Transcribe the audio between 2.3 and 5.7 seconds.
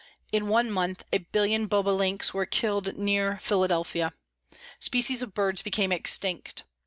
were killed near Philadelphia. Species of birds